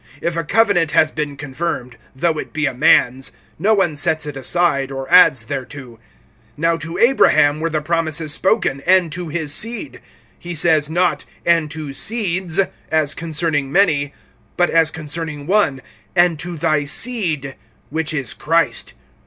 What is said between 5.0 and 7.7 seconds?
adds thereto. (16)Now to Abraham were